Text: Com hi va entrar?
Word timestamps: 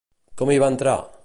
Com 0.41 0.53
hi 0.53 0.57
va 0.65 0.71
entrar? 0.75 0.97